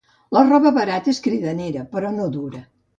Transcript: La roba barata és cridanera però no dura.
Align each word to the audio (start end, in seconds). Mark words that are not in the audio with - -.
La 0.37 0.41
roba 0.47 0.71
barata 0.79 1.13
és 1.15 1.21
cridanera 1.29 1.87
però 1.95 2.15
no 2.19 2.31
dura. 2.41 2.69